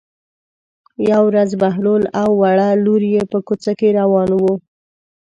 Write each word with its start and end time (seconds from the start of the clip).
یوه 1.09 1.25
ورځ 1.29 1.49
بهلول 1.61 2.03
او 2.21 2.29
وړه 2.41 2.69
لور 2.85 3.01
یې 3.13 3.23
په 3.31 3.37
کوڅه 3.47 3.71
کې 3.79 3.89
روان 3.99 4.29
وو. 4.39 4.53